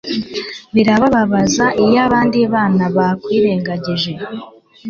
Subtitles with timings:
[0.73, 4.13] Birababaza iyo abandi bana bakwirengagije